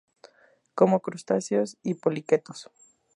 [0.73, 2.71] Come crustáceos y poliquetos.